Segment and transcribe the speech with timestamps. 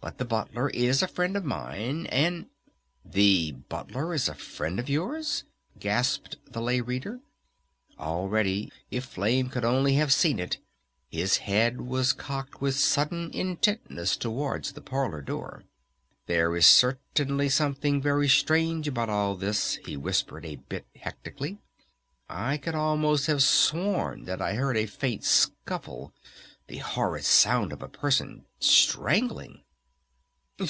[0.00, 2.46] "But the Butler is a friend of mine and"
[3.18, 5.42] "The Butler is a friend of yours?"
[5.80, 7.18] gasped the Lay Reader.
[7.98, 10.58] Already, if Flame could only have seen it,
[11.08, 15.64] his head was cocked with sudden intentness towards the parlor door.
[16.26, 21.58] "There is certainly something very strange about all this," he whispered a bit hectically.
[22.28, 26.14] "I could almost have sworn that I heard a faint scuffle,
[26.68, 29.64] the horrid sound of a person strangling."